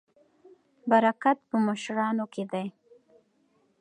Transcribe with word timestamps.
برکت 0.89 1.37
په 1.49 1.55
مشرانو 1.67 2.25
کې 2.33 2.43
دی. 2.51 2.67